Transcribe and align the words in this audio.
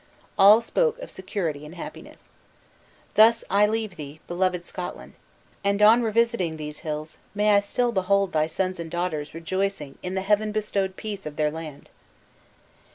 All 0.35 0.61
spoke 0.61 0.97
of 0.97 1.11
security 1.11 1.63
and 1.63 1.75
happiness. 1.75 2.33
"Thus 3.13 3.43
I 3.51 3.67
leave 3.67 3.97
thee, 3.97 4.19
beloved 4.27 4.65
Scotland! 4.65 5.13
And 5.63 5.79
on 5.79 6.01
revisiting 6.01 6.57
these 6.57 6.79
hills, 6.79 7.19
may 7.35 7.51
I 7.55 7.59
still 7.59 7.91
behold 7.91 8.31
thy 8.31 8.47
sons 8.47 8.79
and 8.79 8.89
daughters 8.89 9.35
rejoicing 9.35 9.99
in 10.01 10.15
the 10.15 10.21
heaven 10.23 10.51
bestowed 10.51 10.95
peace 10.95 11.27
of 11.27 11.35
their 11.35 11.51
land!" 11.51 11.91